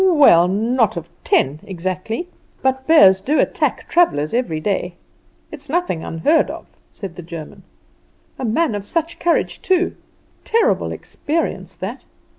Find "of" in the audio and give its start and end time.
0.97-1.09, 6.49-6.65, 8.73-8.83